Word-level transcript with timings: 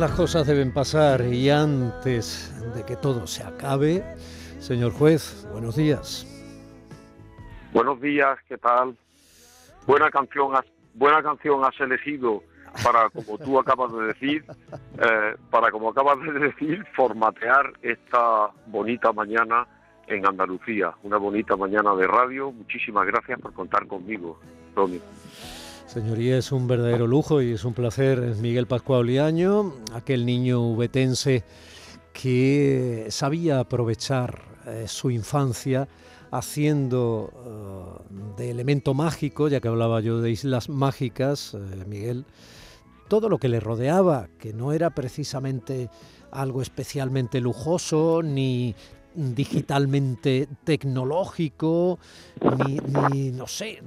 Las 0.00 0.12
cosas 0.12 0.46
deben 0.46 0.72
pasar 0.72 1.20
y 1.26 1.50
antes 1.50 2.54
de 2.74 2.86
que 2.86 2.96
todo 2.96 3.26
se 3.26 3.44
acabe, 3.44 4.02
señor 4.58 4.92
juez, 4.92 5.46
buenos 5.52 5.76
días. 5.76 6.26
Buenos 7.74 8.00
días, 8.00 8.38
¿qué 8.48 8.56
tal? 8.56 8.96
Buena 9.86 10.10
canción 10.10 10.56
has, 10.56 10.64
buena 10.94 11.22
canción 11.22 11.62
has 11.66 11.78
elegido 11.78 12.42
para, 12.82 13.10
como 13.10 13.36
tú 13.36 13.58
acabas 13.58 13.92
de 13.92 14.02
decir, 14.04 14.42
eh, 14.98 15.36
para, 15.50 15.70
como 15.70 15.90
acabas 15.90 16.18
de 16.22 16.32
decir, 16.32 16.82
formatear 16.96 17.74
esta 17.82 18.48
bonita 18.68 19.12
mañana 19.12 19.66
en 20.06 20.26
Andalucía, 20.26 20.94
una 21.02 21.18
bonita 21.18 21.56
mañana 21.56 21.94
de 21.94 22.06
radio. 22.06 22.50
Muchísimas 22.52 23.06
gracias 23.06 23.38
por 23.38 23.52
contar 23.52 23.86
conmigo, 23.86 24.40
Tony. 24.74 24.98
Señoría, 25.92 26.38
es 26.38 26.52
un 26.52 26.68
verdadero 26.68 27.08
lujo 27.08 27.42
y 27.42 27.50
es 27.50 27.64
un 27.64 27.74
placer. 27.74 28.20
Es 28.20 28.38
Miguel 28.38 28.68
Pascual 28.68 29.06
Liaño, 29.06 29.74
aquel 29.92 30.24
niño 30.24 30.60
ubetense 30.60 31.42
que 32.12 33.08
sabía 33.10 33.58
aprovechar 33.58 34.40
eh, 34.68 34.84
su 34.86 35.10
infancia 35.10 35.88
haciendo 36.30 37.32
eh, 38.06 38.36
de 38.36 38.50
elemento 38.52 38.94
mágico, 38.94 39.48
ya 39.48 39.60
que 39.60 39.66
hablaba 39.66 40.00
yo 40.00 40.20
de 40.20 40.30
islas 40.30 40.68
mágicas, 40.68 41.54
eh, 41.54 41.84
Miguel, 41.88 42.24
todo 43.08 43.28
lo 43.28 43.38
que 43.38 43.48
le 43.48 43.58
rodeaba, 43.58 44.28
que 44.38 44.52
no 44.52 44.72
era 44.72 44.90
precisamente 44.90 45.90
algo 46.30 46.62
especialmente 46.62 47.40
lujoso 47.40 48.22
ni 48.22 48.76
digitalmente 49.14 50.48
tecnológico, 50.64 51.98
ni, 53.12 53.30
no 53.30 53.46
sé, 53.46 53.82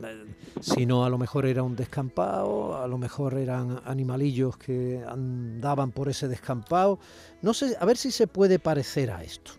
sino 0.62 1.06
a 1.06 1.10
lo 1.10 1.18
mejor 1.18 1.46
era 1.46 1.64
un 1.64 1.76
descampado, 1.76 2.82
a 2.82 2.88
lo 2.88 2.98
mejor 2.98 3.36
eran 3.36 3.82
animalillos 3.86 4.58
que 4.58 5.04
andaban 5.08 5.92
por 5.92 6.10
ese 6.10 6.28
descampado. 6.28 7.00
No 7.42 7.54
sé, 7.54 7.76
a 7.80 7.86
ver 7.86 7.98
si 7.98 8.12
se 8.12 8.28
puede 8.28 8.60
parecer 8.60 9.12
a 9.12 9.24
esto. 9.24 9.52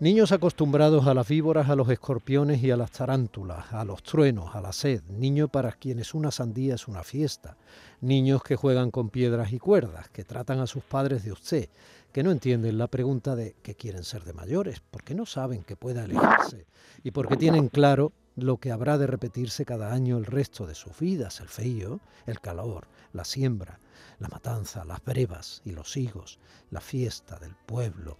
Niños 0.00 0.30
acostumbrados 0.30 1.08
a 1.08 1.14
las 1.14 1.26
víboras, 1.26 1.68
a 1.68 1.74
los 1.74 1.90
escorpiones 1.90 2.62
y 2.62 2.70
a 2.70 2.76
las 2.76 2.92
tarántulas, 2.92 3.72
a 3.72 3.84
los 3.84 4.04
truenos, 4.04 4.54
a 4.54 4.60
la 4.60 4.72
sed. 4.72 5.02
Niños 5.08 5.50
para 5.50 5.72
quienes 5.72 6.14
una 6.14 6.30
sandía 6.30 6.76
es 6.76 6.86
una 6.86 7.02
fiesta. 7.02 7.56
Niños 8.00 8.44
que 8.44 8.54
juegan 8.54 8.92
con 8.92 9.10
piedras 9.10 9.52
y 9.52 9.58
cuerdas, 9.58 10.08
que 10.10 10.22
tratan 10.22 10.60
a 10.60 10.68
sus 10.68 10.84
padres 10.84 11.24
de 11.24 11.32
usted, 11.32 11.68
que 12.12 12.22
no 12.22 12.30
entienden 12.30 12.78
la 12.78 12.86
pregunta 12.86 13.36
de 13.36 13.54
qué 13.62 13.74
quieren 13.74 14.04
ser 14.04 14.22
de 14.22 14.32
mayores, 14.32 14.80
porque 14.90 15.14
no 15.14 15.26
saben 15.26 15.62
que 15.62 15.76
pueda 15.76 16.04
elegirse 16.04 16.66
y 17.02 17.10
porque 17.10 17.36
tienen 17.36 17.68
claro 17.68 18.12
lo 18.36 18.58
que 18.58 18.70
habrá 18.70 18.98
de 18.98 19.06
repetirse 19.06 19.64
cada 19.64 19.92
año 19.92 20.16
el 20.18 20.26
resto 20.26 20.66
de 20.66 20.74
sus 20.74 20.98
vidas, 20.98 21.40
el 21.40 21.48
frío, 21.48 22.00
el 22.26 22.40
calor, 22.40 22.86
la 23.12 23.24
siembra, 23.24 23.78
la 24.18 24.28
matanza, 24.28 24.84
las 24.84 25.04
brevas 25.04 25.62
y 25.64 25.72
los 25.72 25.96
higos, 25.96 26.38
la 26.70 26.80
fiesta 26.80 27.38
del 27.38 27.54
pueblo, 27.66 28.16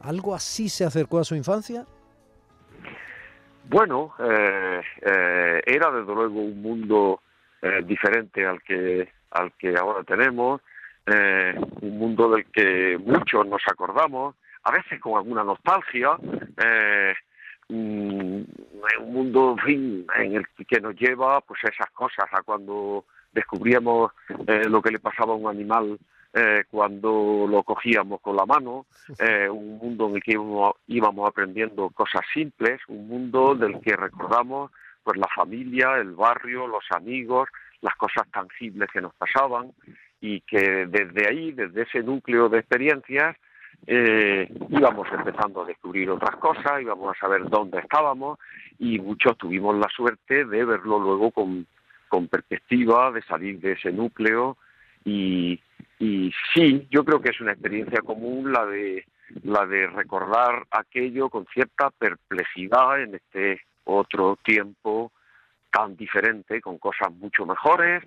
¿Algo 0.00 0.34
así 0.34 0.68
se 0.68 0.84
acercó 0.84 1.18
a 1.18 1.24
su 1.24 1.34
infancia? 1.34 1.84
Bueno, 3.68 4.14
eh, 4.18 4.80
eh, 5.02 5.62
era 5.66 5.90
desde 5.90 6.14
luego 6.14 6.40
un 6.40 6.62
mundo 6.62 7.20
eh, 7.62 7.82
diferente 7.84 8.46
al 8.46 8.62
que 8.62 9.08
al 9.30 9.52
que 9.58 9.74
ahora 9.76 10.02
tenemos, 10.04 10.60
un 11.06 11.98
mundo 11.98 12.30
del 12.30 12.46
que 12.46 12.98
muchos 12.98 13.46
nos 13.46 13.62
acordamos, 13.70 14.34
a 14.64 14.72
veces 14.72 15.00
con 15.00 15.16
alguna 15.16 15.44
nostalgia, 15.44 16.16
mm, 17.68 18.40
un 19.00 19.12
mundo 19.12 19.56
en, 19.66 20.06
en 20.18 20.36
el 20.36 20.46
que 20.66 20.80
nos 20.80 20.94
lleva 20.96 21.40
pues 21.40 21.60
esas 21.64 21.90
cosas 21.90 22.26
a 22.32 22.42
cuando 22.42 23.04
descubríamos 23.32 24.12
lo 24.68 24.82
que 24.82 24.90
le 24.90 24.98
pasaba 24.98 25.32
a 25.32 25.36
un 25.36 25.48
animal 25.48 25.98
eh, 26.38 26.64
cuando 26.70 27.46
lo 27.48 27.62
cogíamos 27.62 28.20
con 28.20 28.36
la 28.36 28.44
mano, 28.44 28.84
eh, 29.18 29.48
un 29.48 29.78
mundo 29.78 30.08
en 30.08 30.16
el 30.16 30.22
que 30.22 30.32
íbamos, 30.32 30.74
íbamos, 30.86 31.26
aprendiendo 31.26 31.88
cosas 31.88 32.26
simples, 32.30 32.78
un 32.88 33.08
mundo 33.08 33.54
del 33.54 33.80
que 33.80 33.96
recordamos 33.96 34.70
pues 35.02 35.16
la 35.16 35.28
familia, 35.34 35.96
el 35.96 36.12
barrio, 36.12 36.66
los 36.66 36.84
amigos, 36.90 37.48
las 37.80 37.94
cosas 37.94 38.30
tangibles 38.30 38.90
que 38.92 39.00
nos 39.00 39.14
pasaban 39.14 39.72
y 40.20 40.40
que 40.42 40.86
desde 40.86 41.28
ahí, 41.28 41.52
desde 41.52 41.82
ese 41.82 42.02
núcleo 42.02 42.48
de 42.48 42.58
experiencias, 42.58 43.36
eh, 43.86 44.48
íbamos 44.70 45.06
empezando 45.12 45.62
a 45.62 45.66
descubrir 45.66 46.10
otras 46.10 46.36
cosas, 46.36 46.80
íbamos 46.80 47.14
a 47.14 47.20
saber 47.20 47.48
dónde 47.48 47.78
estábamos 47.78 48.38
y 48.78 48.98
muchos 48.98 49.36
tuvimos 49.36 49.76
la 49.76 49.88
suerte 49.94 50.44
de 50.44 50.64
verlo 50.64 50.98
luego 50.98 51.30
con, 51.30 51.66
con 52.08 52.28
perspectiva, 52.28 53.12
de 53.12 53.22
salir 53.22 53.60
de 53.60 53.72
ese 53.72 53.92
núcleo 53.92 54.56
y, 55.04 55.60
y 55.98 56.32
sí, 56.54 56.86
yo 56.90 57.04
creo 57.04 57.20
que 57.20 57.30
es 57.30 57.40
una 57.40 57.52
experiencia 57.52 58.00
común 58.00 58.52
la 58.52 58.66
de 58.66 59.04
la 59.42 59.66
de 59.66 59.88
recordar 59.88 60.66
aquello 60.70 61.28
con 61.28 61.46
cierta 61.46 61.90
perplejidad 61.90 63.02
en 63.02 63.16
este 63.16 63.60
otro 63.84 64.38
tiempo 64.42 65.12
tan 65.76 65.94
diferente, 65.96 66.60
con 66.62 66.78
cosas 66.78 67.12
mucho 67.12 67.44
mejores, 67.44 68.02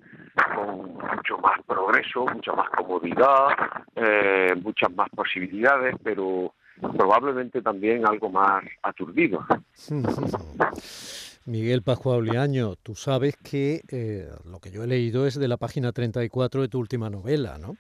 con 0.56 0.94
mucho 0.94 1.38
más 1.38 1.60
progreso, 1.68 2.26
mucha 2.26 2.54
más 2.54 2.70
comodidad, 2.72 3.50
eh, 3.96 4.56
muchas 4.64 4.92
más 4.96 5.08
posibilidades, 5.12 5.96
pero 6.04 6.56
probablemente 6.98 7.62
también 7.62 8.08
algo 8.08 8.30
más 8.32 8.64
aturdido. 8.82 9.46
Miguel 11.46 11.84
Pascual 11.84 12.26
Liaño, 12.26 12.76
tú 12.76 12.96
sabes 12.96 13.36
que 13.38 13.82
eh, 13.92 14.28
lo 14.46 14.60
que 14.60 14.72
yo 14.72 14.84
he 14.84 14.88
leído 14.88 15.28
es 15.28 15.36
de 15.40 15.48
la 15.48 15.58
página 15.58 15.92
34 15.92 16.62
de 16.62 16.68
tu 16.70 16.80
última 16.80 17.10
novela, 17.10 17.58
¿no? 17.60 17.76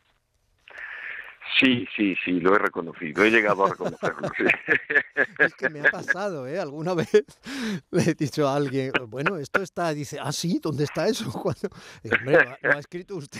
Sí, 1.57 1.87
sí, 1.95 2.15
sí, 2.23 2.39
lo 2.39 2.55
he 2.55 2.59
reconocido, 2.59 3.23
he 3.23 3.31
llegado 3.31 3.65
a 3.65 3.69
reconocerlo. 3.69 4.29
Sí. 4.37 4.43
Es 5.39 5.55
que 5.55 5.69
me 5.69 5.79
ha 5.79 5.91
pasado, 5.91 6.47
¿eh? 6.47 6.59
Alguna 6.59 6.93
vez 6.93 7.11
le 7.91 8.03
he 8.03 8.13
dicho 8.13 8.47
a 8.47 8.55
alguien, 8.55 8.91
bueno, 9.07 9.37
esto 9.37 9.61
está, 9.61 9.93
dice, 9.93 10.17
ah, 10.21 10.31
sí, 10.31 10.59
¿dónde 10.61 10.83
está 10.83 11.07
eso? 11.07 11.31
Cuando, 11.41 11.69
hombre, 12.03 12.33
lo, 12.33 12.39
ha, 12.39 12.57
lo, 12.61 12.71
ha 12.75 12.79
escrito 12.79 13.15
usted. 13.15 13.39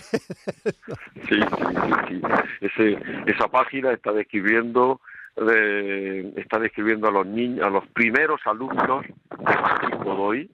Sí, 1.28 1.40
sí, 1.40 1.40
sí, 1.40 1.92
sí. 2.08 2.22
Ese, 2.60 2.98
esa 3.26 3.48
página 3.48 3.92
está 3.92 4.12
describiendo 4.12 5.00
de, 5.36 6.32
está 6.36 6.58
describiendo 6.58 7.08
a 7.08 7.12
los 7.12 7.26
niños, 7.26 7.66
a 7.66 7.70
los 7.70 7.86
primeros 7.88 8.40
alumnos 8.44 9.06
de 9.06 9.52
Francisco 9.52 10.14
Doy, 10.14 10.50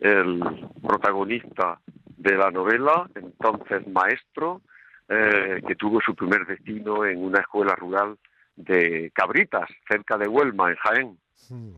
el 0.00 0.40
protagonista 0.86 1.80
de 2.16 2.36
la 2.36 2.50
novela, 2.50 3.08
entonces 3.14 3.86
maestro, 3.88 4.62
eh, 5.10 5.60
que 5.66 5.74
tuvo 5.74 6.00
su 6.00 6.14
primer 6.14 6.46
destino 6.46 7.04
en 7.04 7.18
una 7.18 7.40
escuela 7.40 7.74
rural 7.74 8.16
de 8.54 9.10
Cabritas, 9.12 9.68
cerca 9.88 10.16
de 10.16 10.28
Huelma, 10.28 10.70
en 10.70 10.76
Jaén. 10.76 11.18
Hmm. 11.48 11.74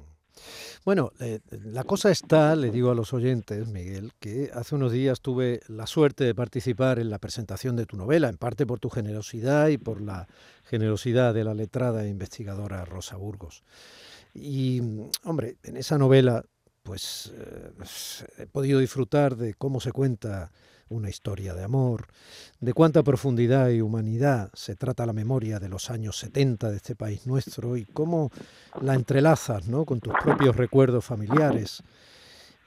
Bueno, 0.85 1.13
eh, 1.21 1.41
la 1.51 1.85
cosa 1.85 2.11
está, 2.11 2.55
le 2.57 2.71
digo 2.71 2.91
a 2.91 2.95
los 2.95 3.15
oyentes, 3.15 3.69
Miguel, 3.69 4.13
que 4.19 4.51
hace 4.53 4.75
unos 4.75 4.93
días 4.93 5.23
tuve 5.23 5.61
la 5.69 5.87
suerte 5.87 6.25
de 6.25 6.35
participar 6.35 6.99
en 6.99 7.09
la 7.09 7.19
presentación 7.19 7.75
de 7.77 7.87
tu 7.87 7.97
novela, 7.97 8.29
en 8.29 8.37
parte 8.37 8.67
por 8.67 8.81
tu 8.81 8.91
generosidad 8.91 9.69
y 9.69 9.79
por 9.79 10.03
la 10.03 10.27
generosidad 10.65 11.33
de 11.33 11.45
la 11.45 11.55
letrada 11.55 12.05
e 12.05 12.09
investigadora 12.09 12.85
Rosa 12.85 13.17
Burgos. 13.17 13.63
Y, 14.35 14.81
hombre, 15.25 15.57
en 15.63 15.77
esa 15.79 15.97
novela, 15.97 16.45
pues 16.83 17.33
eh, 17.37 17.71
he 18.39 18.47
podido 18.47 18.81
disfrutar 18.81 19.37
de 19.37 19.55
cómo 19.55 19.81
se 19.81 19.93
cuenta 19.93 20.51
una 20.93 21.11
historia 21.11 21.55
de 21.55 21.65
amor, 21.65 22.07
de 22.61 22.73
cuánta 22.73 23.03
profundidad 23.03 23.71
y 23.71 23.81
humanidad 23.81 24.51
se 24.55 24.77
trata 24.77 25.07
la 25.07 25.13
memoria 25.13 25.59
de 25.59 25.69
los 25.69 25.91
años 25.91 26.19
70 26.19 26.71
de 26.71 26.77
este 26.77 26.95
país 26.95 27.27
nuestro 27.27 27.77
y 27.77 27.85
cómo 27.85 28.31
la 28.81 28.95
entrelazas 28.95 29.69
¿no? 29.69 29.85
con 29.85 30.01
tus 30.01 30.15
propios 30.23 30.57
recuerdos 30.57 31.05
familiares. 31.05 31.83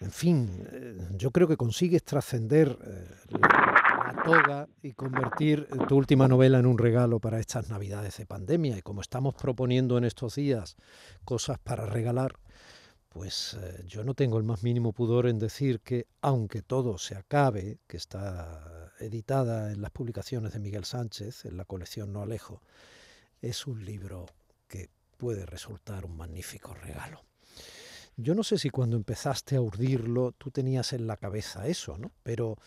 En 0.01 0.12
fin, 0.12 0.68
eh, 0.72 0.98
yo 1.18 1.31
creo 1.31 1.48
que 1.48 1.56
consigues 1.56 2.04
trascender 2.04 2.77
eh, 2.83 3.07
la, 3.30 3.75
la 4.13 4.24
toga 4.24 4.68
y 4.83 4.92
convertir 4.94 5.68
tu 5.88 5.95
última 5.95 6.27
novela 6.27 6.60
en 6.60 6.66
un 6.66 6.77
regalo 6.77 7.19
para 7.19 7.39
estas 7.39 7.69
navidades 7.69 8.18
de 8.18 8.25
pandemia. 8.25 8.77
Y 8.77 8.81
como 8.81 9.01
estamos 9.01 9.36
proponiendo 9.36 9.98
en 9.98 10.04
estos 10.04 10.36
días 10.36 10.75
cosas 11.24 11.57
para 11.60 11.86
regalar, 11.86 12.36
pues 13.16 13.54
eh, 13.54 13.82
yo 13.88 14.04
no 14.04 14.14
tengo 14.14 14.38
el 14.38 14.44
más 14.44 14.62
mínimo 14.62 14.92
pudor 14.92 15.28
en 15.28 15.40
decir 15.40 15.80
que, 15.80 16.06
aunque 16.20 16.62
todo 16.62 16.98
se 16.98 17.16
acabe, 17.16 17.80
que 17.88 17.96
está 17.96 18.92
editada 19.00 19.72
en 19.72 19.82
las 19.82 19.92
publicaciones 19.92 20.52
de 20.52 20.60
Miguel 20.60 20.84
Sánchez, 20.84 21.46
en 21.46 21.56
la 21.56 21.64
colección 21.64 22.12
No 22.12 22.24
Alejo, 22.24 22.62
es 23.42 23.68
un 23.68 23.86
libro 23.86 24.26
que 24.68 24.90
puede 25.16 25.46
resultar 25.46 26.04
un 26.04 26.18
magnífico 26.18 26.74
regalo. 26.74 27.24
Yo 28.18 28.36
no 28.36 28.44
sé 28.44 28.58
si 28.58 28.70
cuando 28.70 28.98
empezaste 28.98 29.56
a 29.56 29.62
urdirlo 29.62 30.34
tú 30.34 30.52
tenías 30.52 30.92
en 30.92 31.08
la 31.08 31.16
cabeza 31.16 31.68
eso, 31.68 31.98
¿no? 31.98 32.12
Pero 32.22 32.58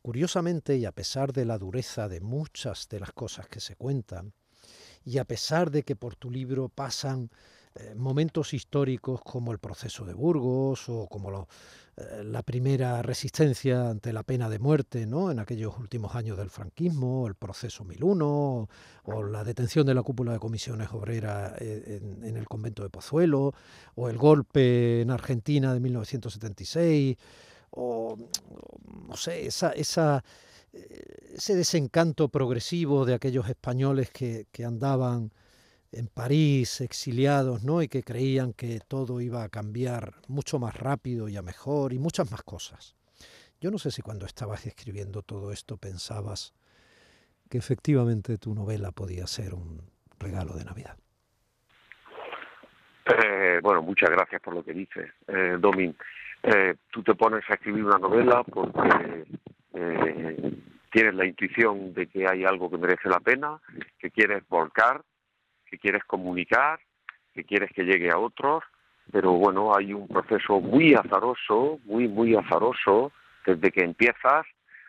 curiosamente, 0.00 0.78
y 0.78 0.86
a 0.86 0.92
pesar 0.92 1.34
de 1.34 1.44
la 1.44 1.58
dureza 1.58 2.08
de 2.08 2.22
muchas 2.22 2.88
de 2.88 3.00
las 3.00 3.12
cosas 3.12 3.46
que 3.48 3.60
se 3.60 3.76
cuentan, 3.76 4.32
y 5.04 5.18
a 5.18 5.26
pesar 5.26 5.70
de 5.70 5.82
que 5.82 5.96
por 5.96 6.16
tu 6.16 6.30
libro 6.30 6.70
pasan 6.70 7.28
eh, 7.80 7.94
momentos 7.94 8.54
históricos 8.54 9.20
como 9.22 9.52
el 9.52 9.60
proceso 9.60 10.04
de 10.04 10.12
Burgos 10.12 10.88
o 10.88 11.06
como 11.06 11.46
eh, 11.96 12.24
la 12.24 12.42
primera 12.42 13.02
resistencia 13.02 13.90
ante 13.90 14.12
la 14.12 14.24
pena 14.24 14.48
de 14.48 14.58
muerte 14.58 15.06
¿no? 15.06 15.30
en 15.30 15.38
aquellos 15.38 15.78
últimos 15.78 16.16
años 16.16 16.36
del 16.38 16.50
franquismo, 16.50 17.28
el 17.28 17.36
proceso 17.36 17.84
1001 17.84 18.68
o, 19.04 19.22
la 19.22 19.44
detención 19.44 19.86
de 19.86 19.94
la 19.94 20.02
cúpula 20.02 20.32
de 20.32 20.40
comisiones 20.40 20.88
obreras 20.90 21.52
eh, 21.60 22.00
en, 22.02 22.36
el 22.36 22.48
convento 22.48 22.82
de 22.82 22.90
Pozuelo 22.90 23.52
o 23.94 24.08
el 24.08 24.18
golpe 24.18 25.02
en 25.02 25.12
Argentina 25.12 25.72
de 25.72 25.78
1976 25.78 27.16
o 27.70 28.16
no 29.06 29.16
sé, 29.16 29.46
esa, 29.46 29.70
ese 29.70 31.54
desencanto 31.54 32.28
progresivo 32.28 33.04
de 33.04 33.14
aquellos 33.14 33.48
españoles 33.48 34.10
que 34.10 34.64
andaban 34.64 35.30
en 35.92 36.08
París, 36.08 36.80
exiliados, 36.80 37.64
¿no? 37.64 37.82
Y 37.82 37.88
que 37.88 38.02
creían 38.02 38.52
que 38.52 38.80
todo 38.86 39.20
iba 39.20 39.42
a 39.42 39.48
cambiar 39.48 40.14
mucho 40.28 40.58
más 40.58 40.76
rápido 40.76 41.28
y 41.28 41.36
a 41.36 41.42
mejor 41.42 41.92
y 41.92 41.98
muchas 41.98 42.30
más 42.30 42.42
cosas. 42.42 42.94
Yo 43.60 43.70
no 43.70 43.78
sé 43.78 43.90
si 43.90 44.02
cuando 44.02 44.26
estabas 44.26 44.66
escribiendo 44.66 45.22
todo 45.22 45.50
esto 45.50 45.76
pensabas 45.76 46.54
que 47.50 47.58
efectivamente 47.58 48.38
tu 48.38 48.54
novela 48.54 48.92
podía 48.92 49.26
ser 49.26 49.54
un 49.54 49.80
regalo 50.18 50.54
de 50.54 50.64
Navidad. 50.64 50.96
Eh, 53.06 53.60
bueno, 53.62 53.82
muchas 53.82 54.10
gracias 54.10 54.42
por 54.42 54.54
lo 54.54 54.62
que 54.62 54.74
dices, 54.74 55.10
eh, 55.26 55.56
Domin. 55.58 55.96
Eh, 56.42 56.74
tú 56.90 57.02
te 57.02 57.14
pones 57.14 57.42
a 57.48 57.54
escribir 57.54 57.84
una 57.84 57.98
novela 57.98 58.44
porque 58.44 59.24
tienes 60.90 61.14
la 61.14 61.26
intuición 61.26 61.94
de 61.94 62.06
que 62.06 62.26
hay 62.28 62.44
algo 62.44 62.70
que 62.70 62.78
merece 62.78 63.08
la 63.08 63.20
pena, 63.20 63.60
que 63.98 64.10
quieres 64.10 64.46
volcar 64.48 65.02
que 65.70 65.78
quieres 65.78 66.04
comunicar, 66.04 66.80
que 67.34 67.44
quieres 67.44 67.70
que 67.72 67.84
llegue 67.84 68.10
a 68.10 68.18
otros, 68.18 68.64
pero 69.10 69.32
bueno, 69.32 69.74
hay 69.74 69.92
un 69.92 70.06
proceso 70.08 70.60
muy 70.60 70.94
azaroso, 70.94 71.78
muy, 71.84 72.08
muy 72.08 72.34
azaroso, 72.34 73.12
desde 73.46 73.70
que 73.70 73.82
empiezas 73.82 74.46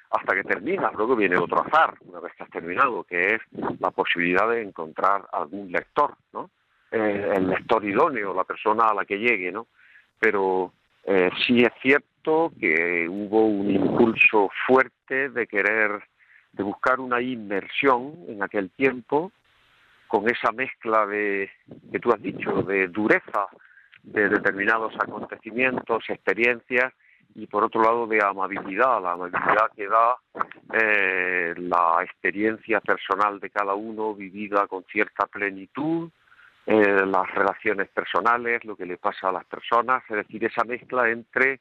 hasta 0.09 0.35
que 0.35 0.43
terminas. 0.43 0.93
Luego 0.95 1.15
viene 1.15 1.37
otro 1.37 1.61
azar, 1.61 1.95
una 2.01 2.19
vez 2.19 2.33
que 2.33 2.43
has 2.43 2.49
terminado, 2.49 3.03
que 3.03 3.35
es 3.35 3.41
la 3.79 3.91
posibilidad 3.91 4.49
de 4.49 4.63
encontrar 4.63 5.27
algún 5.31 5.71
lector, 5.71 6.15
¿no? 6.33 6.49
El 6.91 7.47
lector 7.47 7.85
idóneo, 7.85 8.33
la 8.33 8.43
persona 8.43 8.87
a 8.87 8.93
la 8.95 9.05
que 9.05 9.19
llegue, 9.19 9.51
¿no? 9.51 9.67
Pero 10.19 10.73
eh, 11.03 11.29
sí 11.45 11.61
es 11.61 11.71
cierto 11.81 12.51
que 12.59 13.07
hubo 13.07 13.45
un 13.45 13.69
impulso 13.69 14.49
fuerte 14.65 15.29
de 15.29 15.47
querer, 15.47 16.03
de 16.51 16.63
buscar 16.63 16.99
una 16.99 17.21
inmersión 17.21 18.15
en 18.27 18.41
aquel 18.43 18.71
tiempo, 18.71 19.31
con 20.09 20.27
esa 20.27 20.51
mezcla 20.51 21.05
de 21.05 21.51
que 21.91 21.99
tú 21.99 22.11
has 22.11 22.21
dicho, 22.21 22.63
de 22.63 22.87
dureza 22.87 23.47
de 24.01 24.27
determinados 24.27 24.93
acontecimientos, 24.95 26.03
experiencias, 26.09 26.91
y 27.35 27.45
por 27.45 27.63
otro 27.63 27.83
lado 27.83 28.07
de 28.07 28.19
amabilidad, 28.25 29.01
la 29.03 29.11
amabilidad 29.11 29.71
que 29.75 29.87
da 29.87 30.15
eh, 30.73 31.53
la 31.57 31.99
experiencia 32.03 32.81
personal 32.81 33.39
de 33.39 33.51
cada 33.51 33.75
uno 33.75 34.15
vivida 34.15 34.65
con 34.65 34.83
cierta 34.85 35.27
plenitud, 35.27 36.09
eh, 36.65 37.05
las 37.05 37.29
relaciones 37.35 37.87
personales, 37.89 38.65
lo 38.65 38.75
que 38.75 38.87
le 38.87 38.97
pasa 38.97 39.29
a 39.29 39.31
las 39.31 39.45
personas, 39.45 40.01
es 40.09 40.15
decir, 40.15 40.43
esa 40.43 40.63
mezcla 40.63 41.07
entre 41.07 41.59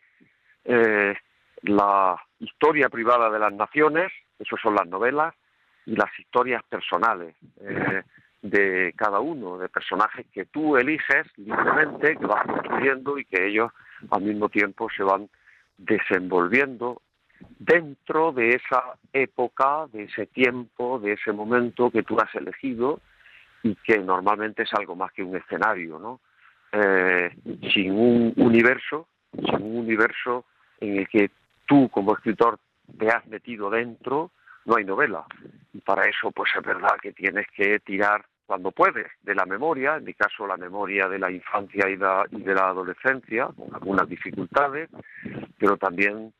eh, 0.64 1.14
la 1.62 2.16
historia 2.38 2.88
privada 2.88 3.28
de 3.28 3.38
las 3.38 3.52
naciones, 3.52 4.10
eso 4.38 4.56
son 4.56 4.74
las 4.74 4.86
novelas, 4.86 5.34
y 5.84 5.96
las 5.96 6.10
historias 6.18 6.62
personales 6.64 7.34
de 8.42 8.92
cada 8.96 9.20
uno, 9.20 9.58
de 9.58 9.68
personajes 9.68 10.26
que 10.32 10.44
tú 10.44 10.76
eliges 10.76 11.26
libremente, 11.36 12.16
que 12.16 12.26
vas 12.26 12.46
construyendo 12.46 13.18
y 13.18 13.24
que 13.24 13.48
ellos 13.48 13.72
al 14.10 14.22
mismo 14.22 14.48
tiempo 14.48 14.88
se 14.96 15.02
van 15.02 15.28
desenvolviendo 15.76 17.02
dentro 17.58 18.32
de 18.32 18.50
esa 18.50 18.96
época, 19.12 19.86
de 19.92 20.04
ese 20.04 20.26
tiempo, 20.26 20.98
de 20.98 21.12
ese 21.12 21.32
momento 21.32 21.90
que 21.90 22.02
tú 22.02 22.18
has 22.20 22.32
elegido 22.34 23.00
y 23.62 23.74
que 23.76 23.98
normalmente 23.98 24.62
es 24.62 24.72
algo 24.74 24.94
más 24.94 25.12
que 25.12 25.22
un 25.22 25.36
escenario, 25.36 25.98
¿no? 25.98 26.20
Eh, 26.72 27.34
sin 27.72 27.92
un 27.92 28.34
universo, 28.36 29.08
sin 29.32 29.62
un 29.62 29.78
universo 29.78 30.44
en 30.80 30.98
el 30.98 31.08
que 31.08 31.30
tú 31.66 31.88
como 31.88 32.14
escritor 32.14 32.58
te 32.98 33.08
has 33.08 33.26
metido 33.26 33.70
dentro, 33.70 34.30
no 34.68 34.76
hay 34.76 34.84
novela. 34.84 35.24
Y 35.72 35.80
para 35.80 36.06
eso, 36.06 36.30
pues 36.30 36.50
es 36.56 36.62
verdad 36.62 36.96
que 37.00 37.12
tienes 37.12 37.46
que 37.56 37.80
tirar 37.80 38.24
cuando 38.46 38.70
puedes 38.70 39.06
de 39.22 39.34
la 39.34 39.44
memoria, 39.44 39.96
en 39.96 40.04
mi 40.04 40.14
caso 40.14 40.46
la 40.46 40.56
memoria 40.56 41.08
de 41.08 41.18
la 41.18 41.30
infancia 41.30 41.88
y, 41.88 41.96
de 41.96 42.54
la 42.54 42.68
adolescencia, 42.68 43.48
con 43.56 43.74
algunas 43.74 44.08
dificultades, 44.08 44.88
pero 45.58 45.76
también 45.76 46.32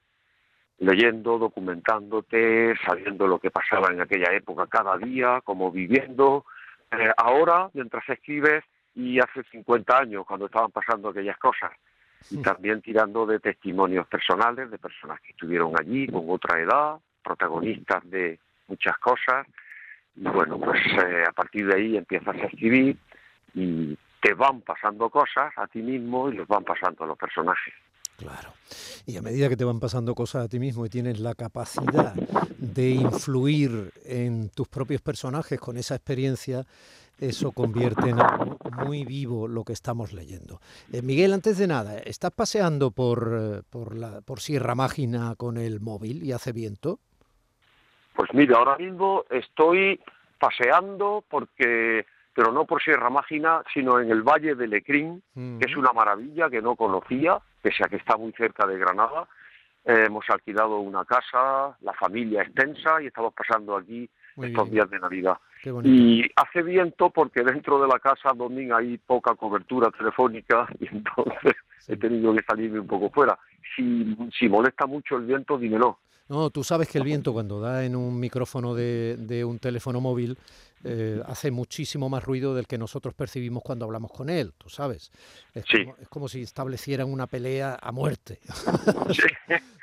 leyendo, 0.79 1.39
documentándote, 1.39 2.75
sabiendo 2.87 3.27
lo 3.27 3.39
que 3.39 3.51
pasaba 3.51 3.93
en 3.93 4.01
aquella 4.01 4.33
época 4.33 4.67
cada 4.67 4.97
día, 4.97 5.41
como 5.43 5.73
viviendo. 5.73 6.45
Eh, 6.91 7.11
ahora, 7.17 7.69
mientras 7.75 8.09
escribes, 8.09 8.65
y 8.95 9.19
hace 9.19 9.43
50 9.51 9.99
años, 9.99 10.25
cuando 10.27 10.47
estaban 10.47 10.71
pasando 10.71 11.11
aquellas 11.11 11.37
cosas, 11.39 11.73
y 12.31 12.43
también 12.43 12.81
tirando 12.81 13.27
de 13.27 13.39
testimonios 13.39 14.07
personales 14.07 14.71
de 14.71 14.79
personas 14.79 15.21
que 15.21 15.31
estuvieron 15.31 15.75
allí 15.79 16.07
con 16.07 16.25
otra 16.29 16.59
edad, 16.61 16.99
protagonistas 17.23 18.09
de 18.11 18.39
muchas 18.67 18.97
cosas. 18.99 19.47
Y 20.17 20.23
bueno, 20.23 20.59
pues 20.59 20.81
eh, 20.87 21.25
a 21.27 21.33
partir 21.33 21.67
de 21.67 21.77
ahí 21.77 21.97
empiezas 21.97 22.37
a 22.37 22.47
escribir 22.47 22.97
y 23.55 23.97
te 24.21 24.35
van 24.35 24.61
pasando 24.63 25.09
cosas 25.11 25.53
a 25.57 25.67
ti 25.67 25.81
mismo 25.81 26.29
y 26.29 26.35
los 26.35 26.49
van 26.49 26.65
pasando 26.65 27.05
a 27.05 27.07
los 27.07 27.19
personajes. 27.19 27.75
Claro. 28.17 28.53
Y 29.07 29.17
a 29.17 29.23
medida 29.23 29.49
que 29.49 29.57
te 29.57 29.65
van 29.65 29.79
pasando 29.79 30.15
cosas 30.15 30.45
a 30.45 30.49
ti 30.49 30.59
mismo 30.59 30.85
y 30.85 30.89
tienes 30.89 31.21
la 31.21 31.37
capacidad 31.37 32.15
de 32.59 32.91
influir 32.91 33.93
en 34.05 34.51
tus 34.51 34.67
propios 34.67 35.01
personajes 35.01 35.61
con 35.61 35.77
esa 35.77 35.95
experiencia, 35.95 36.67
eso 37.21 37.53
convierte 37.53 38.11
en 38.11 38.21
algo 38.21 38.59
muy 38.85 39.05
vivo 39.05 39.47
lo 39.47 39.63
que 39.63 39.73
estamos 39.73 40.13
leyendo. 40.13 40.61
Eh, 40.93 41.01
Miguel, 41.01 41.33
antes 41.33 41.59
de 41.59 41.69
nada, 41.69 41.99
¿estás 41.99 42.33
paseando 42.33 42.91
por, 42.91 43.39
eh, 43.41 43.63
por, 43.71 43.97
la, 43.97 44.21
por 44.21 44.41
Sierra 44.41 44.75
Mágina 44.75 45.37
con 45.37 45.57
el 45.57 45.79
móvil 45.79 46.25
y 46.25 46.33
hace 46.33 46.51
viento? 46.53 46.99
Pues 48.19 48.35
mira, 48.35 48.59
ahora 48.59 48.77
mismo 48.77 49.25
estoy 49.31 50.01
paseando 50.41 51.23
porque 51.31 52.05
pero 52.35 52.51
no 52.51 52.65
por 52.65 52.83
Sierra 52.83 53.11
Mágina, 53.11 53.63
sino 53.73 54.01
en 54.01 54.11
el 54.11 54.23
Valle 54.23 54.57
de 54.57 54.67
Lecrín, 54.67 55.23
que 55.35 55.67
es 55.67 55.77
una 55.77 55.93
maravilla 55.93 56.51
que 56.51 56.61
no 56.61 56.75
conocía, 56.75 57.39
pese 57.63 57.85
a 57.85 57.89
que 57.89 57.95
está 57.95 58.17
muy 58.17 58.33
cerca 58.33 58.67
de 58.67 58.77
Granada. 58.77 59.29
Eh, 59.85 60.05
hemos 60.07 60.25
alquilado 60.31 60.79
una 60.79 61.05
casa, 61.05 61.77
la 61.81 61.93
familia 61.93 62.43
extensa, 62.43 63.01
y 63.01 63.07
estamos 63.07 63.35
pasando 63.35 63.77
aquí 63.77 64.09
estos 64.37 64.71
días 64.71 64.91
de 64.91 64.99
Navidad. 64.99 65.37
Y 65.85 66.29
hace 66.35 66.63
viento 66.63 67.11
porque 67.11 67.45
dentro 67.45 67.81
de 67.81 67.87
la 67.87 68.01
casa, 68.01 68.31
Domín, 68.35 68.73
hay 68.73 68.99
poca 68.99 69.37
cobertura 69.37 69.91
telefónica, 69.93 70.67
y 70.81 70.89
entonces 70.89 71.55
he 71.87 71.97
tenido 71.97 72.35
que 72.35 72.43
salirme 72.43 72.81
un 72.81 72.89
poco 72.89 73.11
fuera. 73.11 73.39
Si, 73.77 74.17
si 74.37 74.49
molesta 74.49 74.87
mucho 74.87 75.17
el 75.17 75.27
viento, 75.27 75.57
dímelo. 75.57 75.99
No, 76.29 76.51
tú 76.51 76.63
sabes 76.63 76.89
que 76.89 76.99
el 76.99 77.05
viento 77.05 77.33
cuando 77.33 77.61
da 77.61 77.85
en 77.85 77.97
un 77.97 78.19
micrófono 78.21 78.75
de, 78.75 79.17
de 79.19 79.45
un 79.45 79.59
teléfono 79.59 80.01
móvil 80.01 80.37
eh, 80.85 81.21
hace 81.27 81.51
muchísimo 81.51 82.09
más 82.09 82.23
ruido 82.23 82.55
del 82.55 82.67
que 82.67 82.79
nosotros 82.79 83.13
percibimos 83.13 83.65
cuando 83.65 83.85
hablamos 83.85 84.13
con 84.13 84.31
él, 84.31 84.53
tú 84.57 84.69
sabes. 84.69 85.11
Es, 85.53 85.65
como, 85.65 85.97
es 86.01 86.09
como, 86.09 86.29
si 86.29 86.43
establecieran 86.43 87.13
una 87.13 87.27
pelea 87.27 87.79
a 87.81 87.93
muerte. 87.93 88.41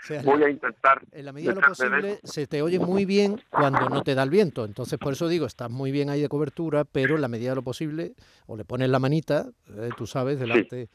Sí. 0.05 0.13
Voy 0.23 0.43
a 0.43 0.49
intentar. 0.51 1.01
En 1.11 1.25
la 1.25 1.31
medida 1.31 1.51
de 1.51 1.61
lo 1.61 1.67
posible 1.67 2.19
se 2.23 2.45
te 2.45 2.61
oye 2.61 2.77
muy 2.77 3.05
bien 3.05 3.41
cuando 3.49 3.89
no 3.89 4.03
te 4.03 4.13
da 4.13 4.21
el 4.21 4.29
viento. 4.29 4.63
Entonces, 4.63 4.99
por 4.99 5.13
eso 5.13 5.27
digo, 5.27 5.47
estás 5.47 5.71
muy 5.71 5.89
bien 5.89 6.11
ahí 6.11 6.21
de 6.21 6.29
cobertura, 6.29 6.83
pero 6.83 7.15
en 7.15 7.21
la 7.21 7.27
medida 7.27 7.49
de 7.49 7.55
lo 7.55 7.63
posible, 7.63 8.13
o 8.45 8.55
le 8.55 8.65
pones 8.65 8.87
la 8.87 8.99
manita, 8.99 9.49
eh, 9.75 9.89
tú 9.97 10.05
sabes, 10.05 10.39
delante. 10.39 10.89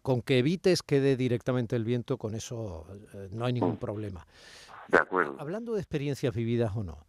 Con 0.00 0.22
que 0.22 0.38
evites 0.38 0.84
que 0.84 1.00
dé 1.00 1.16
directamente 1.16 1.74
el 1.74 1.84
viento, 1.84 2.18
con 2.18 2.36
eso 2.36 2.86
eh, 3.14 3.30
no 3.32 3.46
hay 3.46 3.52
ningún 3.52 3.78
Hablando 5.38 5.74
de 5.74 5.80
experiencias 5.80 6.34
vividas 6.34 6.76
o 6.76 6.84
no, 6.84 7.06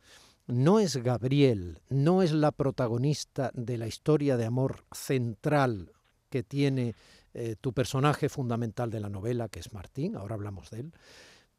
no 0.47 0.79
es 0.79 0.97
Gabriel, 0.97 1.79
no 1.89 2.21
es 2.21 2.31
la 2.31 2.51
protagonista 2.51 3.51
de 3.53 3.77
la 3.77 3.87
historia 3.87 4.37
de 4.37 4.45
amor 4.45 4.85
central 4.91 5.91
que 6.29 6.43
tiene 6.43 6.95
eh, 7.33 7.55
tu 7.59 7.73
personaje 7.73 8.29
fundamental 8.29 8.89
de 8.89 8.99
la 8.99 9.09
novela, 9.09 9.49
que 9.49 9.59
es 9.59 9.73
Martín, 9.73 10.15
ahora 10.15 10.35
hablamos 10.35 10.69
de 10.69 10.79
él, 10.79 10.93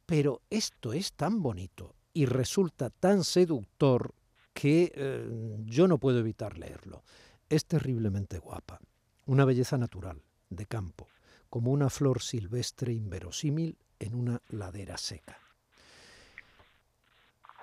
pero 0.06 0.40
esto 0.50 0.92
es 0.92 1.12
tan 1.12 1.42
bonito 1.42 1.94
y 2.14 2.26
resulta 2.26 2.90
tan 2.90 3.24
seductor 3.24 4.14
que 4.54 4.90
eh, 4.94 5.56
yo 5.66 5.86
no 5.86 5.98
puedo 5.98 6.18
evitar 6.18 6.58
leerlo. 6.58 7.04
Es 7.48 7.66
terriblemente 7.66 8.38
guapa, 8.38 8.80
una 9.26 9.44
belleza 9.44 9.78
natural, 9.78 10.22
de 10.50 10.66
campo, 10.66 11.06
como 11.50 11.70
una 11.70 11.90
flor 11.90 12.22
silvestre 12.22 12.92
inverosímil 12.92 13.78
en 13.98 14.14
una 14.14 14.40
ladera 14.48 14.96
seca. 14.96 15.47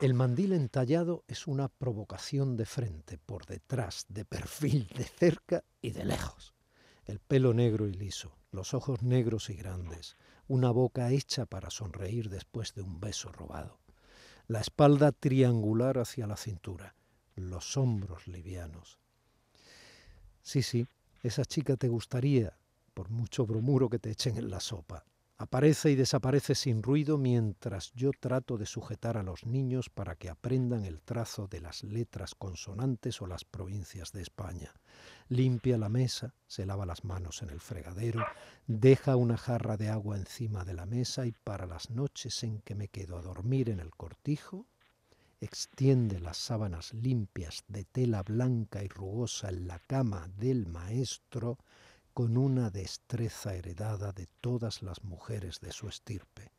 El 0.02 0.14
mandil 0.14 0.52
entallado 0.52 1.24
es 1.26 1.48
una 1.48 1.70
provocación 1.70 2.58
de 2.58 2.66
frente, 2.66 3.18
por 3.18 3.46
detrás, 3.46 4.06
de 4.10 4.26
perfil, 4.26 4.90
de 4.94 5.06
cerca 5.06 5.64
y 5.82 5.92
de 5.92 6.04
lejos. 6.04 6.54
El 7.06 7.20
pelo 7.20 7.54
negro 7.54 7.88
y 7.88 7.94
liso, 7.94 8.36
los 8.52 8.74
ojos 8.74 9.04
negros 9.04 9.50
y 9.50 9.54
grandes, 9.54 10.18
una 10.50 10.70
boca 10.72 11.12
hecha 11.12 11.46
para 11.46 11.70
sonreír 11.70 12.30
después 12.30 12.74
de 12.74 12.82
un 12.82 13.00
beso 13.00 13.32
robado, 13.32 13.80
la 14.48 14.60
espalda 14.60 15.14
triangular 15.14 15.98
hacia 15.98 16.28
la 16.28 16.36
cintura, 16.36 16.94
los 17.36 17.78
hombros 17.78 18.28
livianos. 18.28 19.00
Sí, 20.42 20.62
sí, 20.62 20.88
esa 21.24 21.46
chica 21.46 21.78
te 21.78 21.88
gustaría, 21.88 22.58
por 22.94 23.10
mucho 23.10 23.46
bromuro 23.46 23.90
que 23.90 24.00
te 24.00 24.12
echen 24.12 24.36
en 24.38 24.50
la 24.50 24.60
sopa. 24.60 25.06
Aparece 25.38 25.92
y 25.92 25.96
desaparece 25.96 26.56
sin 26.56 26.82
ruido 26.82 27.18
mientras 27.18 27.92
yo 27.94 28.12
trato 28.18 28.58
de 28.58 28.66
sujetar 28.66 29.18
a 29.18 29.24
los 29.24 29.46
niños 29.46 29.90
para 29.90 30.16
que 30.16 30.30
aprendan 30.30 30.86
el 30.86 31.02
trazo 31.02 31.48
de 31.48 31.60
las 31.60 31.84
letras 31.84 32.36
consonantes 32.36 33.22
o 33.22 33.28
las 33.28 33.44
provincias 33.44 34.14
de 34.14 34.22
España. 34.22 34.74
Limpia 35.28 35.78
la 35.78 35.90
mesa, 35.90 36.34
se 36.48 36.66
lava 36.66 36.86
las 36.86 37.04
manos 37.04 37.42
en 37.42 37.50
el 37.50 37.60
fregadero, 37.60 38.26
deja 38.66 39.18
una 39.18 39.36
jarra 39.36 39.76
de 39.76 39.90
agua 39.90 40.16
encima 40.16 40.64
de 40.64 40.74
la 40.74 40.86
mesa 40.86 41.26
y 41.26 41.34
para 41.34 41.66
las 41.66 41.90
noches 41.90 42.42
en 42.44 42.62
que 42.62 42.76
me 42.76 42.88
quedo 42.88 43.18
a 43.18 43.22
dormir 43.22 43.70
en 43.70 43.82
el 43.82 43.92
cortijo, 43.94 44.68
extiende 45.42 46.22
las 46.22 46.38
sábanas 46.38 46.94
limpias 46.94 47.66
de 47.68 47.84
tela 47.84 48.24
blanca 48.24 48.86
y 48.86 48.88
rugosa 48.88 49.50
en 49.50 49.68
la 49.68 49.80
cama 49.80 50.30
del 50.38 50.66
maestro 50.66 51.58
con 52.16 52.38
una 52.38 52.70
destreza 52.70 53.56
heredada 53.56 54.14
de 54.14 54.26
todas 54.40 54.82
las 54.82 55.04
mujeres 55.04 55.60
de 55.60 55.74
su 55.74 55.90
estirpe. 55.90 56.50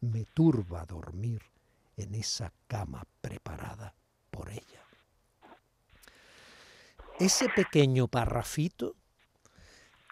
Me 0.00 0.24
turba 0.26 0.86
dormir 0.86 1.42
en 1.96 2.14
esa 2.14 2.52
cama 2.68 3.02
preparada 3.20 3.94
por 4.30 4.48
ella. 4.48 4.86
Ese 7.18 7.48
pequeño 7.48 8.06
parrafito 8.06 8.94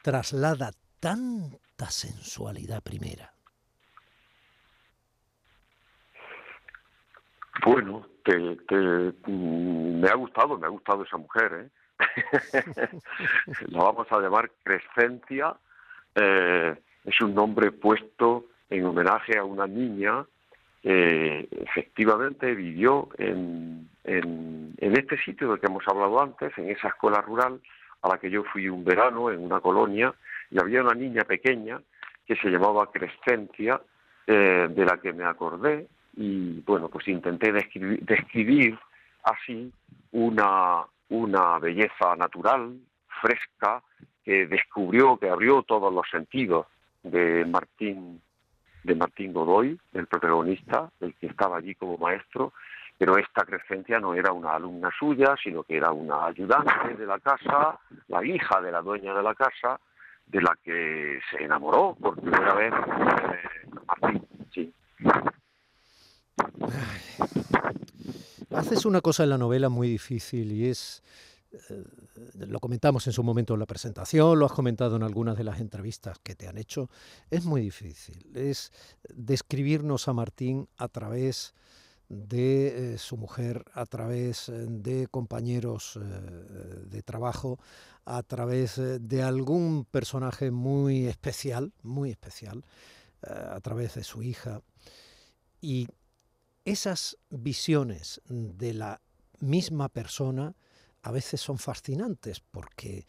traslada 0.02 0.72
tanta 0.98 1.88
sensualidad 1.90 2.82
primera. 2.82 3.32
Bueno, 7.64 8.08
te, 8.24 8.56
te, 8.56 8.74
mm, 9.30 10.00
me 10.00 10.08
ha 10.08 10.16
gustado, 10.16 10.58
me 10.58 10.66
ha 10.66 10.70
gustado 10.70 11.04
esa 11.04 11.16
mujer, 11.16 11.52
¿eh? 11.60 11.83
la 13.68 13.78
vamos 13.78 14.10
a 14.10 14.20
llamar 14.20 14.50
Crescencia. 14.62 15.54
Eh, 16.14 16.74
es 17.04 17.20
un 17.20 17.34
nombre 17.34 17.72
puesto 17.72 18.46
en 18.70 18.84
homenaje 18.84 19.36
a 19.38 19.44
una 19.44 19.66
niña 19.66 20.24
que 20.82 21.48
efectivamente 21.50 22.54
vivió 22.54 23.08
en, 23.18 23.88
en, 24.04 24.74
este 24.78 25.16
sitio 25.18 25.50
del 25.50 25.60
que 25.60 25.66
hemos 25.66 25.86
hablado 25.88 26.20
antes, 26.20 26.56
en 26.58 26.70
esa 26.70 26.88
escuela 26.88 27.22
rural 27.22 27.60
a 28.02 28.08
la 28.08 28.18
que 28.18 28.30
yo 28.30 28.44
fui 28.44 28.68
un 28.68 28.84
verano 28.84 29.30
en 29.30 29.40
una 29.40 29.60
colonia, 29.60 30.14
y 30.50 30.60
había 30.60 30.82
una 30.82 30.94
niña 30.94 31.24
pequeña 31.24 31.80
que 32.26 32.36
se 32.36 32.50
llamaba 32.50 32.90
Crescencia, 32.92 33.80
eh, 34.26 34.68
de 34.70 34.84
la 34.84 34.98
que 34.98 35.12
me 35.12 35.24
acordé, 35.24 35.86
y 36.16 36.60
bueno, 36.60 36.88
pues 36.88 37.08
intenté 37.08 37.50
describir 37.52 38.78
así 39.24 39.72
una, 40.12 40.84
una 41.08 41.58
belleza 41.58 42.16
natural, 42.16 42.78
fresca, 43.20 43.82
que 44.24 44.46
descubrió, 44.46 45.18
que 45.18 45.28
abrió 45.28 45.62
todos 45.62 45.92
los 45.92 46.08
sentidos 46.10 46.66
de 47.02 47.44
Martín, 47.44 48.22
de 48.82 48.94
Martín 48.94 49.32
Godoy, 49.32 49.78
el 49.92 50.06
protagonista, 50.06 50.90
el 51.00 51.14
que 51.14 51.26
estaba 51.26 51.58
allí 51.58 51.74
como 51.74 51.98
maestro, 51.98 52.52
pero 52.96 53.18
esta 53.18 53.44
Crescencia 53.44 53.98
no 53.98 54.14
era 54.14 54.32
una 54.32 54.54
alumna 54.54 54.90
suya, 54.98 55.34
sino 55.42 55.62
que 55.64 55.76
era 55.76 55.90
una 55.90 56.26
ayudante 56.26 56.94
de 56.96 57.06
la 57.06 57.18
casa, 57.18 57.78
la 58.08 58.24
hija 58.24 58.60
de 58.60 58.72
la 58.72 58.80
dueña 58.80 59.14
de 59.14 59.22
la 59.22 59.34
casa, 59.34 59.78
de 60.26 60.40
la 60.40 60.56
que 60.62 61.20
se 61.30 61.44
enamoró 61.44 61.96
por 62.00 62.18
primera 62.18 62.54
vez 62.54 62.72
eh, 62.72 63.68
Martín. 63.86 64.26
Sí. 64.52 64.72
Haces 68.54 68.84
una 68.84 69.00
cosa 69.00 69.24
en 69.24 69.30
la 69.30 69.38
novela 69.38 69.68
muy 69.68 69.88
difícil 69.88 70.52
y 70.52 70.66
es, 70.66 71.02
eh, 71.52 71.84
lo 72.36 72.60
comentamos 72.60 73.06
en 73.08 73.12
su 73.12 73.24
momento 73.24 73.54
en 73.54 73.60
la 73.60 73.66
presentación, 73.66 74.38
lo 74.38 74.46
has 74.46 74.52
comentado 74.52 74.94
en 74.94 75.02
algunas 75.02 75.36
de 75.36 75.42
las 75.42 75.60
entrevistas 75.60 76.18
que 76.22 76.36
te 76.36 76.46
han 76.46 76.56
hecho, 76.56 76.88
es 77.30 77.44
muy 77.44 77.62
difícil, 77.62 78.30
es 78.34 78.70
describirnos 79.12 80.06
a 80.06 80.12
Martín 80.12 80.68
a 80.76 80.86
través 80.86 81.52
de 82.08 82.94
eh, 82.94 82.98
su 82.98 83.16
mujer, 83.16 83.64
a 83.72 83.86
través 83.86 84.48
eh, 84.48 84.66
de 84.68 85.08
compañeros 85.08 85.98
de 86.86 87.02
trabajo, 87.02 87.58
a 88.04 88.22
través 88.22 88.76
de 88.76 89.22
algún 89.22 89.84
personaje 89.84 90.52
muy 90.52 91.06
especial, 91.06 91.72
muy 91.82 92.10
especial, 92.10 92.64
a 93.22 93.58
través 93.60 93.94
de 93.94 94.04
su 94.04 94.22
hija. 94.22 94.60
Y 95.62 95.88
esas 96.64 97.18
visiones 97.30 98.20
de 98.28 98.74
la 98.74 99.00
misma 99.40 99.88
persona 99.88 100.54
a 101.02 101.12
veces 101.12 101.40
son 101.40 101.58
fascinantes 101.58 102.40
porque 102.40 103.06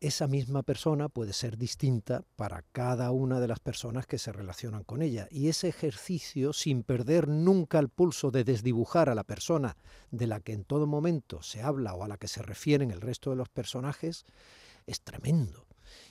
esa 0.00 0.26
misma 0.26 0.62
persona 0.62 1.08
puede 1.08 1.32
ser 1.32 1.56
distinta 1.56 2.22
para 2.36 2.62
cada 2.72 3.10
una 3.12 3.40
de 3.40 3.48
las 3.48 3.60
personas 3.60 4.06
que 4.06 4.18
se 4.18 4.32
relacionan 4.32 4.84
con 4.84 5.02
ella. 5.02 5.26
Y 5.30 5.48
ese 5.48 5.68
ejercicio, 5.68 6.52
sin 6.52 6.82
perder 6.82 7.28
nunca 7.28 7.78
el 7.78 7.88
pulso 7.88 8.30
de 8.30 8.44
desdibujar 8.44 9.08
a 9.08 9.14
la 9.14 9.24
persona 9.24 9.76
de 10.10 10.26
la 10.26 10.40
que 10.40 10.52
en 10.52 10.64
todo 10.64 10.86
momento 10.86 11.42
se 11.42 11.62
habla 11.62 11.94
o 11.94 12.04
a 12.04 12.08
la 12.08 12.18
que 12.18 12.28
se 12.28 12.42
refieren 12.42 12.90
el 12.90 13.00
resto 13.00 13.30
de 13.30 13.36
los 13.36 13.48
personajes, 13.48 14.24
es 14.86 15.00
tremendo. 15.00 15.66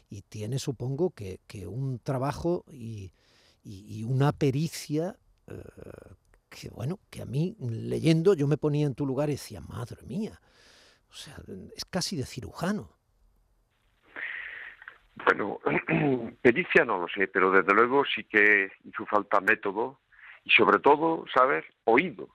Y 0.10 0.24
tiene, 0.24 0.58
supongo, 0.58 1.12
que, 1.12 1.40
un 1.68 2.00
trabajo 2.00 2.66
y, 2.72 3.12
una 4.04 4.32
pericia 4.32 5.18
eh, 5.48 5.62
que 6.60 6.70
bueno, 6.70 7.00
que 7.10 7.22
a 7.22 7.26
mí 7.26 7.56
leyendo 7.60 8.34
yo 8.34 8.48
me 8.48 8.58
ponía 8.58 8.88
en 8.88 8.96
tu 8.96 9.06
lugar 9.06 9.30
y 9.30 9.34
decía, 9.34 9.60
madre 9.62 10.02
mía, 10.08 10.40
o 11.10 11.14
sea, 11.14 11.36
es 11.76 11.86
casi 11.86 12.16
de 12.16 12.26
cirujano. 12.26 12.90
Bueno, 15.26 15.60
pericia 16.42 16.86
no 16.86 17.00
lo 17.00 17.08
sé, 17.08 17.28
pero 17.28 17.52
desde 17.52 17.74
luego 17.74 18.04
sí 18.06 18.24
que 18.24 18.72
hizo 18.84 19.06
falta 19.06 19.40
método 19.42 20.00
y 20.44 20.52
sobre 20.52 20.80
todo, 20.80 21.26
¿sabes? 21.34 21.66
Oído. 21.86 22.30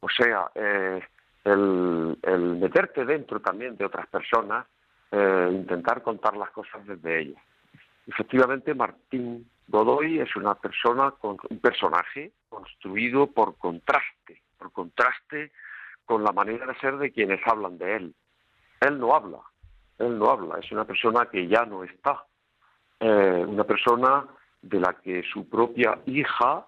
O 0.00 0.08
sea, 0.08 0.50
eh, 0.54 1.00
el, 1.44 2.16
meterte 2.60 3.04
dentro 3.04 3.40
también 3.40 3.76
de 3.76 3.84
otras 3.84 4.06
personas, 4.08 4.66
eh, 5.10 5.48
intentar 5.52 6.02
contar 6.02 6.36
las 6.36 6.50
cosas 6.50 6.86
desde 6.86 7.20
ellas. 7.20 7.42
Efectivamente, 8.06 8.74
Martín 8.74 9.48
Godoy 9.68 10.20
es 10.20 10.34
una 10.36 10.54
persona, 10.54 11.12
con, 11.12 11.36
un 11.48 11.58
personaje 11.58 12.32
construido 12.50 13.28
por 13.28 13.56
contraste, 13.56 14.42
por 14.58 14.70
contraste 14.72 15.52
con 16.04 16.22
la 16.22 16.32
manera 16.32 16.66
de 16.66 16.78
ser 16.80 16.98
de 16.98 17.12
quienes 17.12 17.40
hablan 17.46 17.78
de 17.78 17.96
él. 17.96 18.14
Él 18.80 18.98
no 18.98 19.14
habla, 19.14 19.38
él 19.98 20.18
no 20.18 20.30
habla, 20.30 20.58
es 20.58 20.70
una 20.72 20.84
persona 20.84 21.26
que 21.26 21.46
ya 21.46 21.64
no 21.64 21.84
está, 21.84 22.24
eh, 22.98 23.44
una 23.46 23.64
persona 23.64 24.26
de 24.60 24.80
la 24.80 24.94
que 24.94 25.22
su 25.22 25.48
propia 25.48 25.98
hija 26.06 26.66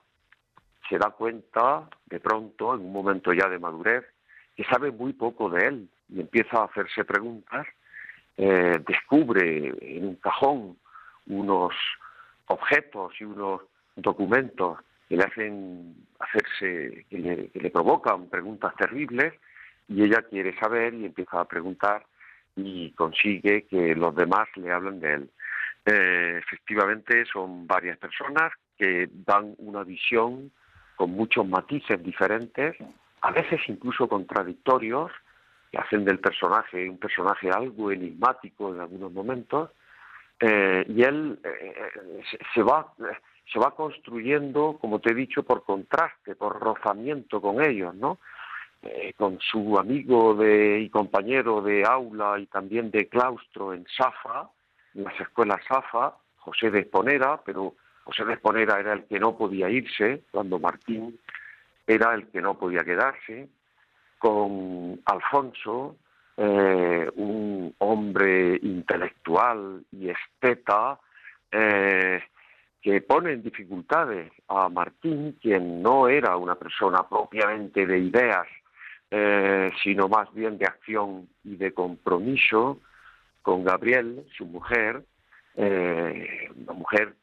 se 0.89 0.97
da 0.99 1.11
cuenta 1.11 1.89
de 2.07 2.21
pronto, 2.21 2.75
en 2.75 2.81
un 2.81 2.93
momento 2.93 3.33
ya 3.33 3.49
de 3.49 3.59
madurez, 3.59 4.05
que 4.57 4.65
sabe 4.65 4.91
muy 4.91 5.13
poco 5.13 5.51
de 5.51 5.67
él 5.67 5.89
y 6.09 6.21
empieza 6.21 6.59
a 6.59 6.65
hacerse 6.65 7.05
preguntas, 7.05 7.67
eh, 8.37 8.79
descubre 8.87 9.75
en 9.81 10.07
un 10.07 10.17
cajón 10.17 10.77
unos 11.27 11.75
objetos 12.47 13.13
y 13.21 13.25
unos 13.25 13.63
documentos 13.97 14.79
que 15.13 15.19
le 15.19 15.25
hacen 15.25 15.95
hacerse, 16.21 17.05
que 17.11 17.51
le, 17.53 17.71
provocan 17.71 18.31
preguntas 18.31 18.75
terribles 18.77 19.35
y 19.87 20.05
ella 20.05 20.23
quiere 20.23 20.59
saber 20.59 20.95
y 20.95 21.05
empieza 21.05 21.39
a 21.39 21.45
preguntar 21.45 22.07
y 22.57 22.93
consigue 22.93 23.67
que 23.67 23.95
los 23.95 24.17
demás 24.17 24.49
le 24.57 24.73
hablen 24.73 25.01
de 25.01 25.13
él. 25.13 25.31
Eh, 25.85 26.41
efectivamente 26.43 27.27
son 27.31 27.67
varias 27.67 27.99
personas 27.99 28.55
que 28.79 29.11
dan 29.13 29.55
una 29.59 29.85
visión 29.85 30.51
con 30.97 31.11
muchos 31.11 31.47
matices 31.47 32.03
diferentes, 32.03 32.75
a 33.21 33.33
veces 33.33 33.61
incluso 33.67 34.09
contradictorios, 34.09 35.13
que 35.71 35.77
hacen 35.77 36.07
del 36.07 36.21
personaje 36.21 36.89
un 36.89 36.97
personaje 36.97 37.51
algo 37.51 37.93
enigmático 37.93 38.75
en 38.75 38.81
algunos 38.81 39.13
momentos, 39.13 39.69
Eh, 40.45 40.85
y 40.89 41.05
él 41.05 41.39
eh, 41.45 42.21
se 42.53 42.63
va 42.65 42.93
se 43.51 43.59
va 43.59 43.75
construyendo, 43.75 44.79
como 44.81 45.01
te 45.01 45.13
he 45.13 45.15
dicho, 45.15 45.43
por 45.43 45.65
contraste, 45.65 46.35
por 46.35 46.61
rozamiento 46.61 47.41
con 47.41 47.63
ellos, 47.63 47.95
¿no? 47.95 48.19
Eh, 48.83 49.15
con 49.17 49.39
su 49.39 49.79
amigo 49.79 50.35
de, 50.35 50.81
y 50.81 50.91
compañero 50.91 51.61
de 51.63 51.85
aula 51.85 52.39
y 52.41 52.47
también 52.47 52.91
de 52.91 53.09
claustro 53.09 53.73
en 53.73 53.87
Safa, 53.97 54.51
en 54.95 55.05
las 55.05 55.21
escuelas 55.21 55.61
Safa, 55.69 56.17
José 56.39 56.71
de 56.71 56.81
Esponera, 56.81 57.41
pero 57.45 57.75
José 58.03 58.25
de 58.25 58.35
Esponera 58.35 58.81
era 58.81 58.93
el 58.95 59.05
que 59.05 59.21
no 59.21 59.37
podía 59.37 59.71
irse, 59.71 60.25
cuando 60.33 60.59
Martín 60.59 61.19
era 61.87 62.15
el 62.15 62.27
que 62.29 62.41
no 62.41 62.59
podía 62.59 62.83
quedarse, 62.83 63.49
con 64.19 65.01
Alfonso, 65.05 65.97
eh, 66.37 67.09
un 67.15 67.75
hombre 67.79 68.59
intelectual 68.63 69.85
y 69.93 70.09
esteta, 70.09 70.99
eh, 71.51 72.21
que 72.83 73.01
pone 73.01 73.33
en 73.33 73.43
dificultades 73.43 74.33
a 74.49 74.69
Martín, 74.69 75.39
quien 75.41 75.83
no 75.83 76.09
era 76.09 76.37
una 76.37 76.57
persona 76.57 77.09
propiamente 77.09 77.87
de 77.87 77.99
ideas, 77.99 78.47
eh, 79.11 79.71
sino 79.83 80.09
más 80.09 80.33
bien 80.35 80.59
de 80.59 80.67
acción 80.67 81.29
y 81.45 81.57
de 81.57 81.73
compromiso, 81.73 82.81
con 83.41 83.65
Gabriel, 83.65 84.25
su 84.37 84.47
mujer, 84.47 85.05
eh, 85.57 86.49
una 86.57 86.73
mujer 86.73 87.15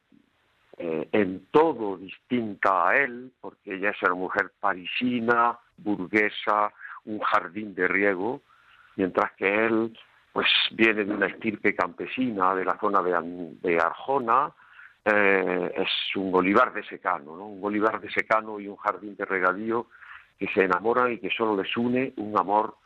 eh, 0.78 1.08
en 1.12 1.46
todo 1.50 1.98
distinta 1.98 2.88
a 2.88 2.96
él, 2.96 3.32
porque 3.40 3.74
ella 3.74 3.90
es 3.90 4.02
una 4.02 4.14
mujer 4.14 4.52
parisina, 4.60 5.58
burguesa, 5.76 6.72
un 7.04 7.18
jardín 7.20 7.74
de 7.74 7.86
riego, 7.86 8.40
mientras 8.96 9.32
que 9.32 9.66
él 9.66 9.98
pues 10.32 10.46
viene 10.72 11.04
de 11.04 11.12
una 11.12 11.26
estirpe 11.26 11.74
campesina 11.74 12.54
de 12.54 12.64
la 12.64 12.78
zona 12.78 13.02
de, 13.02 13.78
Arjona, 13.78 14.52
eh, 15.04 15.72
es 15.76 16.16
un 16.16 16.34
olivar 16.34 16.72
de 16.72 16.84
secano, 16.84 17.36
¿no? 17.36 17.46
un 17.46 17.64
olivar 17.64 18.00
de 18.00 18.10
secano 18.10 18.60
y 18.60 18.68
un 18.68 18.76
jardín 18.76 19.16
de 19.16 19.24
regadío 19.24 19.86
que 20.38 20.46
se 20.48 20.64
enamoran 20.64 21.12
y 21.12 21.18
que 21.18 21.30
solo 21.30 21.60
les 21.60 21.74
une 21.76 22.12
un 22.16 22.38
amor, 22.38 22.76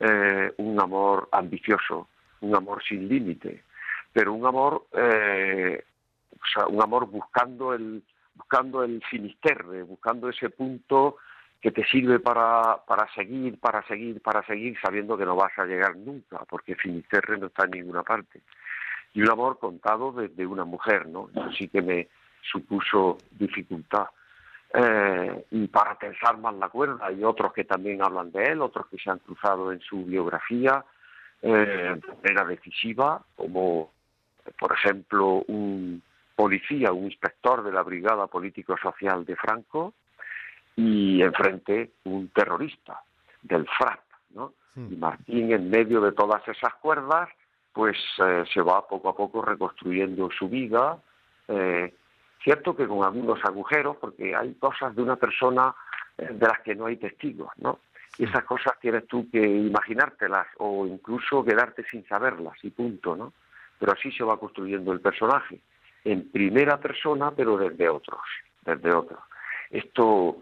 eh, 0.00 0.52
un 0.58 0.80
amor 0.80 1.28
ambicioso, 1.32 2.08
un 2.40 2.54
amor 2.56 2.82
sin 2.82 3.08
límite, 3.08 3.64
pero 4.12 4.32
un 4.32 4.46
amor, 4.46 4.86
eh, 4.92 5.84
un 6.68 6.82
amor 6.82 7.06
buscando 7.06 7.74
el, 7.74 8.02
buscando 8.34 8.82
el 8.82 9.02
finisterre, 9.10 9.82
buscando 9.82 10.28
ese 10.28 10.50
punto 10.50 11.16
que 11.64 11.70
te 11.70 11.84
sirve 11.86 12.20
para, 12.20 12.84
para 12.86 13.10
seguir, 13.14 13.58
para 13.58 13.82
seguir, 13.86 14.20
para 14.20 14.44
seguir, 14.44 14.76
sabiendo 14.82 15.16
que 15.16 15.24
no 15.24 15.34
vas 15.34 15.58
a 15.58 15.64
llegar 15.64 15.96
nunca, 15.96 16.40
porque 16.46 16.74
Finisterre 16.74 17.38
no 17.38 17.46
está 17.46 17.64
en 17.64 17.70
ninguna 17.70 18.02
parte. 18.02 18.42
Y 19.14 19.22
un 19.22 19.30
amor 19.30 19.58
contado 19.58 20.12
desde 20.12 20.46
una 20.46 20.64
mujer, 20.64 21.06
¿no? 21.06 21.30
Eso 21.34 21.50
sí 21.52 21.68
que 21.68 21.80
me 21.80 22.08
supuso 22.42 23.18
dificultad. 23.30 24.06
Eh, 24.72 25.44
y 25.52 25.68
para 25.68 25.94
tensar 25.94 26.36
más 26.38 26.54
la 26.56 26.68
cuerda, 26.68 27.06
hay 27.06 27.22
otros 27.22 27.52
que 27.52 27.64
también 27.64 28.02
hablan 28.02 28.32
de 28.32 28.44
él, 28.44 28.60
otros 28.60 28.86
que 28.88 28.98
se 28.98 29.08
han 29.08 29.20
cruzado 29.20 29.72
en 29.72 29.80
su 29.80 30.04
biografía 30.04 30.84
eh, 31.40 31.96
de 32.00 32.14
manera 32.22 32.44
decisiva, 32.44 33.22
como 33.36 33.92
por 34.58 34.72
ejemplo 34.72 35.44
un 35.46 36.02
policía, 36.34 36.92
un 36.92 37.04
inspector 37.04 37.62
de 37.62 37.72
la 37.72 37.82
Brigada 37.82 38.26
Político-Social 38.26 39.24
de 39.24 39.36
Franco, 39.36 39.94
y 40.76 41.22
enfrente 41.22 41.92
un 42.04 42.28
terrorista 42.28 43.00
del 43.42 43.66
FRAP, 43.78 44.00
¿no? 44.30 44.54
Y 44.76 44.96
Martín, 44.96 45.52
en 45.52 45.70
medio 45.70 46.00
de 46.00 46.10
todas 46.10 46.46
esas 46.48 46.74
cuerdas, 46.74 47.28
pues 47.74 47.96
eh, 48.24 48.44
se 48.54 48.62
va 48.62 48.86
poco 48.86 49.10
a 49.10 49.16
poco 49.16 49.42
reconstruyendo 49.42 50.30
su 50.30 50.48
vida. 50.48 50.96
eh, 51.48 51.92
cierto 52.42 52.76
que 52.76 52.86
con 52.86 53.02
algunos 53.02 53.42
agujeros, 53.44 53.96
porque 53.96 54.36
hay 54.36 54.54
cosas 54.54 54.94
de 54.94 55.02
una 55.02 55.16
persona 55.16 55.74
eh, 56.16 56.28
de 56.30 56.46
las 56.46 56.60
que 56.60 56.74
no 56.74 56.86
hay 56.86 56.96
testigos, 56.96 57.50
¿no? 57.56 57.80
Y 58.16 58.24
esas 58.24 58.44
cosas 58.44 58.78
tienes 58.80 59.06
tú 59.06 59.28
que 59.30 59.40
imaginártelas 59.40 60.46
o 60.58 60.86
incluso 60.86 61.44
quedarte 61.44 61.84
sin 61.90 62.06
saberlas 62.06 62.56
y 62.62 62.70
punto, 62.70 63.16
¿no? 63.16 63.32
Pero 63.78 63.92
así 63.92 64.12
se 64.12 64.22
va 64.22 64.38
construyendo 64.38 64.92
el 64.92 65.00
personaje, 65.00 65.60
en 66.04 66.30
primera 66.30 66.78
persona, 66.78 67.32
pero 67.32 67.56
desde 67.56 67.88
otros, 67.88 68.22
desde 68.62 68.94
otros. 68.94 69.20
Esto 69.70 70.38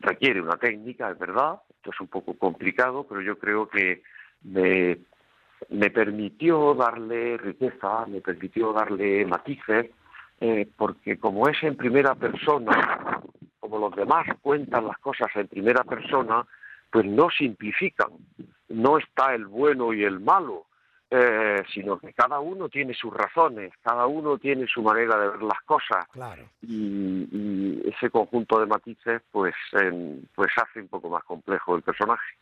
requiere 0.00 0.40
una 0.40 0.56
técnica, 0.56 1.10
es 1.10 1.18
verdad, 1.18 1.60
esto 1.68 1.90
es 1.90 2.00
un 2.00 2.08
poco 2.08 2.34
complicado, 2.34 3.06
pero 3.08 3.20
yo 3.20 3.38
creo 3.38 3.68
que 3.68 4.02
me, 4.42 4.98
me 5.70 5.90
permitió 5.90 6.74
darle 6.74 7.36
riqueza, 7.36 8.06
me 8.06 8.20
permitió 8.20 8.72
darle 8.72 9.24
matices, 9.26 9.90
eh, 10.40 10.68
porque 10.76 11.18
como 11.18 11.48
es 11.48 11.62
en 11.62 11.76
primera 11.76 12.14
persona, 12.14 13.20
como 13.60 13.78
los 13.78 13.94
demás 13.96 14.26
cuentan 14.42 14.86
las 14.86 14.98
cosas 14.98 15.28
en 15.34 15.48
primera 15.48 15.84
persona, 15.84 16.44
pues 16.90 17.06
no 17.06 17.28
simplifican, 17.30 18.08
no 18.68 18.98
está 18.98 19.34
el 19.34 19.46
bueno 19.46 19.92
y 19.92 20.04
el 20.04 20.20
malo, 20.20 20.66
eh, 21.10 21.62
sino 21.72 21.98
que 21.98 22.12
cada 22.12 22.40
uno 22.40 22.68
tiene 22.68 22.94
sus 22.94 23.12
razones, 23.12 23.72
cada 23.82 24.06
uno 24.06 24.38
tiene 24.38 24.66
su 24.66 24.82
manera 24.82 25.16
de 25.18 25.28
ver 25.28 25.42
las 25.42 25.60
cosas 25.62 26.06
Claro. 26.12 26.42
y, 26.62 27.28
y 27.30 27.82
ese 27.88 28.10
conjunto 28.10 28.58
de 28.58 28.66
matices 28.66 29.22
pues 29.30 29.54
pues 30.34 30.50
hace 30.56 30.80
un 30.80 30.88
poco 30.88 31.08
más 31.10 31.22
complejo 31.24 31.76
el 31.76 31.82
personaje. 31.82 32.36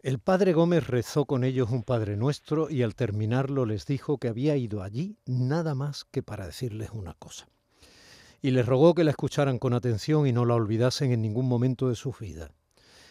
El 0.00 0.18
padre 0.18 0.52
Gómez 0.52 0.86
rezó 0.86 1.24
con 1.24 1.42
ellos 1.42 1.70
un 1.70 1.82
Padre 1.82 2.16
Nuestro 2.16 2.70
y 2.70 2.82
al 2.82 2.94
terminarlo 2.94 3.64
les 3.64 3.86
dijo 3.86 4.18
que 4.18 4.28
había 4.28 4.56
ido 4.56 4.82
allí 4.82 5.16
nada 5.24 5.74
más 5.74 6.04
que 6.04 6.22
para 6.22 6.46
decirles 6.46 6.90
una 6.92 7.14
cosa. 7.14 7.48
Y 8.42 8.50
les 8.50 8.66
rogó 8.66 8.94
que 8.94 9.04
la 9.04 9.10
escucharan 9.10 9.58
con 9.58 9.72
atención 9.72 10.26
y 10.26 10.32
no 10.32 10.44
la 10.44 10.54
olvidasen 10.54 11.12
en 11.12 11.22
ningún 11.22 11.48
momento 11.48 11.88
de 11.88 11.96
su 11.96 12.12
vida. 12.12 12.52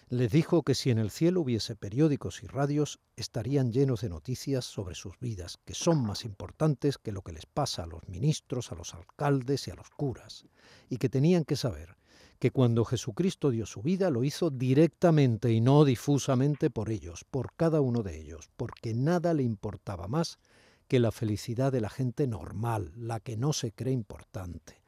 Les 0.09 0.31
dijo 0.31 0.61
que 0.61 0.75
si 0.75 0.91
en 0.91 0.99
el 0.99 1.09
cielo 1.09 1.41
hubiese 1.41 1.75
periódicos 1.75 2.43
y 2.43 2.47
radios, 2.47 2.99
estarían 3.15 3.73
llenos 3.73 4.01
de 4.01 4.09
noticias 4.09 4.63
sobre 4.63 4.93
sus 4.93 5.19
vidas, 5.19 5.57
que 5.65 5.73
son 5.73 6.05
más 6.05 6.23
importantes 6.23 6.99
que 6.99 7.11
lo 7.11 7.23
que 7.23 7.33
les 7.33 7.47
pasa 7.47 7.83
a 7.83 7.87
los 7.87 8.07
ministros, 8.07 8.71
a 8.71 8.75
los 8.75 8.93
alcaldes 8.93 9.67
y 9.67 9.71
a 9.71 9.75
los 9.75 9.89
curas, 9.89 10.45
y 10.87 10.97
que 10.97 11.09
tenían 11.09 11.43
que 11.43 11.55
saber 11.55 11.97
que 12.39 12.51
cuando 12.51 12.85
Jesucristo 12.85 13.49
dio 13.49 13.65
su 13.65 13.81
vida 13.81 14.09
lo 14.09 14.23
hizo 14.23 14.49
directamente 14.49 15.51
y 15.51 15.61
no 15.61 15.85
difusamente 15.85 16.69
por 16.69 16.89
ellos, 16.89 17.25
por 17.29 17.53
cada 17.55 17.81
uno 17.81 18.03
de 18.03 18.19
ellos, 18.19 18.49
porque 18.57 18.93
nada 18.93 19.33
le 19.33 19.43
importaba 19.43 20.07
más 20.07 20.39
que 20.87 20.99
la 20.99 21.11
felicidad 21.11 21.71
de 21.71 21.81
la 21.81 21.89
gente 21.89 22.27
normal, 22.27 22.91
la 22.95 23.19
que 23.19 23.37
no 23.37 23.53
se 23.53 23.71
cree 23.71 23.93
importante. 23.93 24.81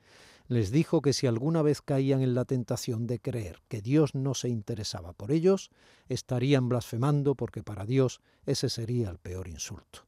Les 0.48 0.72
dijo 0.72 1.02
que 1.02 1.12
si 1.12 1.28
alguna 1.28 1.62
vez 1.62 1.82
caían 1.82 2.22
en 2.22 2.34
la 2.34 2.46
tentación 2.46 3.06
de 3.06 3.20
creer 3.20 3.62
que 3.68 3.82
Dios 3.82 4.16
no 4.16 4.34
se 4.34 4.48
interesaba 4.48 5.12
por 5.12 5.32
ellos, 5.32 5.72
estarían 6.08 6.70
blasfemando 6.70 7.36
porque 7.36 7.64
para 7.64 7.86
Dios 7.86 8.22
ese 8.46 8.70
sería 8.70 9.10
el 9.10 9.18
peor 9.18 9.50
insulto. 9.50 10.06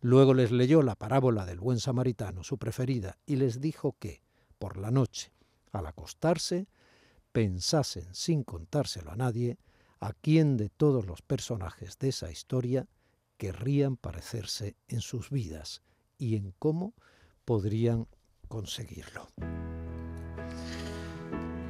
Luego 0.00 0.32
les 0.32 0.52
leyó 0.52 0.82
la 0.82 0.94
parábola 0.94 1.44
del 1.44 1.58
buen 1.58 1.80
samaritano, 1.80 2.44
su 2.44 2.56
preferida, 2.56 3.18
y 3.26 3.36
les 3.36 3.60
dijo 3.60 3.96
que, 3.98 4.22
por 4.58 4.76
la 4.76 4.90
noche, 4.90 5.32
al 5.72 5.86
acostarse, 5.86 6.66
pensasen 7.32 8.14
sin 8.14 8.44
contárselo 8.44 9.10
a 9.10 9.16
nadie 9.16 9.58
a 10.00 10.12
quién 10.12 10.56
de 10.56 10.68
todos 10.70 11.06
los 11.06 11.22
personajes 11.22 11.98
de 11.98 12.08
esa 12.08 12.30
historia 12.30 12.88
querrían 13.36 13.96
parecerse 13.96 14.76
en 14.88 15.00
sus 15.00 15.30
vidas 15.30 15.82
y 16.18 16.36
en 16.36 16.52
cómo 16.58 16.94
podrían 17.44 18.06
conseguirlo. 18.48 19.28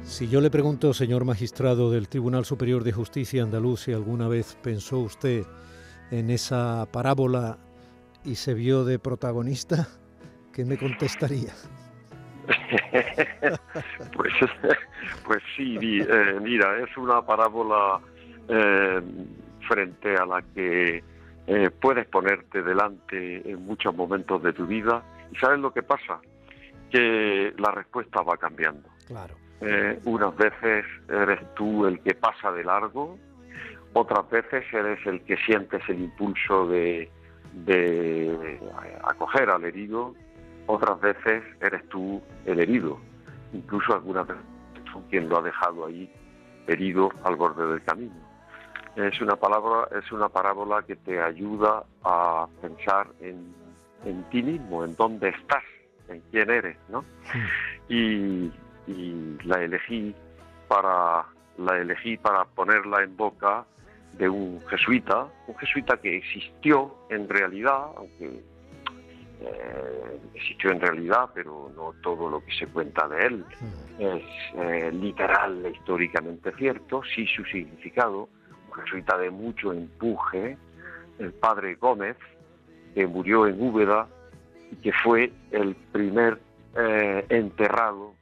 Si 0.03 0.27
yo 0.27 0.41
le 0.41 0.49
pregunto, 0.49 0.93
señor 0.93 1.25
magistrado 1.25 1.91
del 1.91 2.09
Tribunal 2.09 2.43
Superior 2.43 2.83
de 2.83 2.91
Justicia 2.91 3.43
andaluz, 3.43 3.81
si 3.81 3.93
alguna 3.93 4.27
vez 4.27 4.57
pensó 4.61 4.99
usted 4.99 5.45
en 6.09 6.29
esa 6.29 6.87
parábola 6.91 7.59
y 8.25 8.35
se 8.35 8.53
vio 8.53 8.83
de 8.83 8.99
protagonista, 8.99 9.87
¿qué 10.51 10.65
me 10.65 10.77
contestaría? 10.77 11.53
pues, 14.15 14.33
pues 15.25 15.43
sí, 15.55 15.77
eh, 15.81 16.39
mira, 16.41 16.77
es 16.79 16.95
una 16.97 17.21
parábola 17.21 17.99
eh, 18.47 19.01
frente 19.67 20.15
a 20.15 20.25
la 20.25 20.41
que 20.53 21.03
eh, 21.47 21.69
puedes 21.69 22.05
ponerte 22.07 22.61
delante 22.61 23.49
en 23.49 23.65
muchos 23.65 23.95
momentos 23.95 24.43
de 24.43 24.53
tu 24.53 24.65
vida 24.65 25.03
y 25.31 25.35
sabes 25.37 25.59
lo 25.59 25.73
que 25.73 25.83
pasa, 25.83 26.19
que 26.89 27.53
la 27.57 27.71
respuesta 27.71 28.21
va 28.21 28.37
cambiando. 28.37 28.89
Claro. 29.07 29.35
Eh, 29.61 29.99
unas 30.05 30.35
veces 30.35 30.85
eres 31.07 31.39
tú 31.55 31.85
el 31.85 31.99
que 32.01 32.13
pasa 32.15 32.51
de 32.51 32.63
largo, 32.63 33.17
otras 33.93 34.29
veces 34.29 34.63
eres 34.73 35.05
el 35.05 35.21
que 35.23 35.37
sientes 35.37 35.81
el 35.87 36.01
impulso 36.01 36.67
de, 36.67 37.09
de 37.53 38.59
acoger 39.03 39.49
al 39.49 39.63
herido, 39.63 40.15
otras 40.71 40.99
veces 41.01 41.43
eres 41.59 41.87
tú 41.89 42.21
el 42.45 42.59
herido, 42.59 42.97
incluso 43.51 43.93
algunas 43.93 44.25
veces 44.25 44.43
tú 44.91 45.03
quien 45.09 45.27
lo 45.27 45.39
ha 45.39 45.41
dejado 45.41 45.85
ahí 45.85 46.09
herido 46.67 47.09
al 47.23 47.35
borde 47.35 47.67
del 47.67 47.83
camino. 47.83 48.15
es 48.95 49.19
una 49.21 49.35
palabra, 49.35 49.87
es 49.99 50.09
una 50.11 50.29
parábola 50.29 50.81
que 50.83 50.95
te 50.95 51.21
ayuda 51.21 51.83
a 52.03 52.47
pensar 52.61 53.07
en, 53.19 53.53
en 54.05 54.23
ti 54.29 54.41
mismo, 54.41 54.85
en 54.85 54.95
dónde 54.95 55.29
estás, 55.29 55.63
en 56.07 56.21
quién 56.31 56.49
eres, 56.49 56.77
¿no? 56.89 57.03
Y, 57.89 58.49
y 58.87 59.37
la 59.43 59.61
elegí 59.61 60.15
para 60.69 61.25
la 61.57 61.77
elegí 61.77 62.15
para 62.15 62.45
ponerla 62.45 63.03
en 63.03 63.17
boca 63.17 63.65
de 64.13 64.29
un 64.29 64.61
jesuita, 64.67 65.27
un 65.47 65.55
jesuita 65.57 65.97
que 65.97 66.15
existió 66.17 66.95
en 67.09 67.27
realidad, 67.27 67.87
aunque 67.97 68.41
eh, 69.41 70.19
existió 70.35 70.71
en 70.71 70.79
realidad, 70.79 71.29
pero 71.33 71.71
no 71.75 71.93
todo 72.01 72.29
lo 72.29 72.43
que 72.45 72.53
se 72.53 72.67
cuenta 72.67 73.07
de 73.07 73.25
él 73.25 73.45
es 73.97 74.23
eh, 74.55 74.91
literal 74.91 75.65
e 75.65 75.71
históricamente 75.71 76.51
cierto, 76.57 77.01
sí 77.03 77.25
su 77.27 77.43
significado, 77.45 78.29
jesuita 78.75 79.17
de 79.17 79.31
mucho 79.31 79.73
empuje, 79.73 80.57
el 81.19 81.33
padre 81.33 81.75
Gómez, 81.75 82.17
que 82.93 83.07
murió 83.07 83.47
en 83.47 83.61
Úbeda 83.61 84.07
y 84.71 84.75
que 84.77 84.91
fue 85.03 85.31
el 85.51 85.75
primer 85.91 86.39
eh, 86.75 87.25
enterrado, 87.29 88.13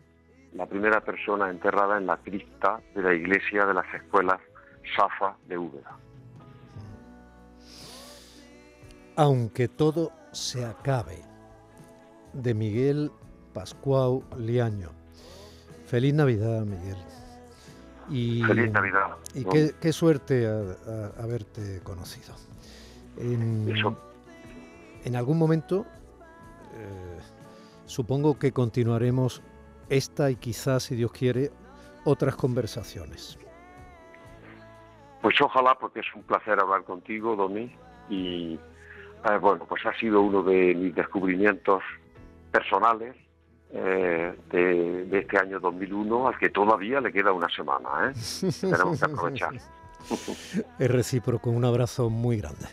la 0.53 0.65
primera 0.65 1.01
persona 1.01 1.49
enterrada 1.49 1.97
en 1.97 2.07
la 2.07 2.17
cripta 2.17 2.81
de 2.95 3.01
la 3.01 3.13
iglesia 3.13 3.65
de 3.65 3.73
las 3.73 3.93
escuelas 3.93 4.39
Safa 4.95 5.35
de 5.47 5.57
Úbeda. 5.57 5.97
Aunque 9.15 9.67
todo 9.67 10.13
se 10.31 10.65
acabe, 10.65 11.21
de 12.33 12.53
Miguel 12.53 13.11
Pascual 13.53 14.21
Liaño. 14.37 14.89
Feliz 15.85 16.13
Navidad, 16.13 16.65
Miguel. 16.65 16.97
Y, 18.09 18.43
Feliz 18.43 18.71
Navidad. 18.71 19.17
Y 19.35 19.41
¿no? 19.41 19.49
qué, 19.49 19.73
qué 19.79 19.91
suerte 19.93 20.47
a- 20.47 20.51
a- 21.21 21.23
haberte 21.23 21.81
conocido. 21.83 22.33
En, 23.17 23.69
Eso. 23.75 23.97
en 25.03 25.15
algún 25.15 25.37
momento, 25.37 25.85
eh, 26.75 27.19
supongo 27.85 28.37
que 28.39 28.51
continuaremos 28.51 29.41
esta 29.89 30.29
y 30.31 30.35
quizás, 30.35 30.83
si 30.83 30.95
Dios 30.95 31.11
quiere, 31.11 31.51
otras 32.05 32.35
conversaciones. 32.35 33.37
Pues 35.21 35.39
ojalá, 35.41 35.75
porque 35.77 35.99
es 35.99 36.05
un 36.15 36.23
placer 36.23 36.59
hablar 36.59 36.83
contigo, 36.85 37.35
Domi, 37.35 37.75
y 38.09 38.57
eh, 39.25 39.37
bueno, 39.39 39.65
pues 39.67 39.85
ha 39.85 39.93
sido 39.97 40.21
uno 40.21 40.43
de 40.43 40.73
mis 40.75 40.95
descubrimientos 40.95 41.83
personales 42.51 43.15
eh, 43.71 44.35
de, 44.51 45.05
de 45.05 45.19
este 45.19 45.37
año 45.37 45.59
2001, 45.59 46.27
al 46.27 46.37
que 46.37 46.49
todavía 46.49 46.99
le 47.01 47.11
queda 47.11 47.31
una 47.31 47.49
semana, 47.49 48.11
¿eh? 48.11 48.13
Tenemos 48.61 48.99
que 48.99 49.05
aprovechar. 49.05 49.53
Es 50.79 50.89
recíproco, 50.89 51.49
un 51.49 51.65
abrazo 51.65 52.09
muy 52.09 52.37
grande. 52.37 52.65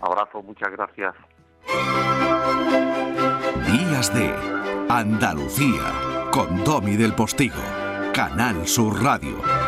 Abrazo, 0.00 0.42
muchas 0.42 0.72
gracias. 0.72 1.14
Días 3.70 4.12
de 4.12 4.34
Andalucía 4.88 6.28
con 6.32 6.64
Domi 6.64 6.96
del 6.96 7.14
Postigo, 7.14 7.62
Canal 8.12 8.66
Sur 8.66 9.02
Radio. 9.02 9.61